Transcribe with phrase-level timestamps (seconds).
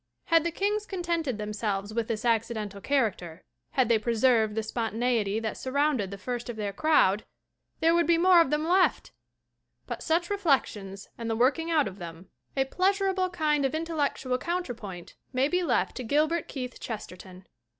[0.33, 5.57] Had the kings contented themselves with this accidental character, had they preserved the spontaneity that
[5.57, 7.23] surrounded the first of their crowd,
[7.81, 9.11] there would be more of them left!
[9.85, 12.31] But such reflections and the working out of them, a i 2 THE.
[12.31, 16.47] WQME'N 'tyHO MAKE OUR NOVELS pleasurable kind of intellectual counterpoint, may be left to Gilbert
[16.47, 17.45] Keith Chesterton.